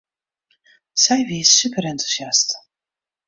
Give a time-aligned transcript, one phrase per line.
[1.01, 2.49] Sy wie superentûsjast.